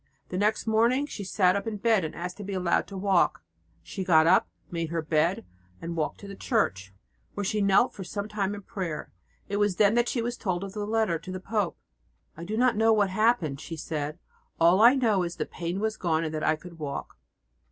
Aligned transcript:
The 0.29 0.37
next 0.39 0.65
morning 0.65 1.05
she 1.05 1.23
sat 1.23 1.55
up 1.55 1.67
in 1.67 1.77
bed 1.77 2.03
and 2.03 2.15
asked 2.15 2.37
to 2.37 2.43
be 2.43 2.53
allowed 2.55 2.87
to 2.87 2.93
try 2.93 2.97
to 2.97 3.05
walk. 3.05 3.43
She 3.83 4.03
got 4.03 4.25
up, 4.25 4.49
made 4.71 4.89
her 4.89 5.03
bed 5.03 5.45
and 5.79 5.95
walked 5.95 6.19
to 6.21 6.27
the 6.27 6.33
church, 6.35 6.91
where 7.35 7.43
she 7.43 7.61
knelt 7.61 7.93
for 7.93 8.03
some 8.03 8.27
time 8.27 8.55
in 8.55 8.63
prayer. 8.63 9.13
It 9.47 9.57
was 9.57 9.75
then 9.75 9.93
that 9.93 10.09
she 10.09 10.23
was 10.23 10.37
told 10.37 10.63
of 10.63 10.73
the 10.73 10.87
letter 10.87 11.19
to 11.19 11.31
the 11.31 11.39
pope. 11.39 11.77
"I 12.35 12.43
did 12.45 12.57
not 12.57 12.75
know 12.75 12.91
what 12.91 13.11
had 13.11 13.21
happened," 13.21 13.61
she 13.61 13.77
said, 13.77 14.17
"all 14.59 14.79
that 14.79 14.83
I 14.85 14.95
knew 14.95 15.19
was 15.19 15.35
that 15.35 15.43
the 15.51 15.55
pain 15.55 15.79
was 15.79 15.97
gone 15.97 16.23
and 16.23 16.33
that 16.33 16.43
I 16.43 16.55
could 16.55 16.79
walk." 16.79 17.19